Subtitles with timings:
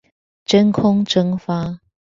[0.43, 1.79] 真空蒸發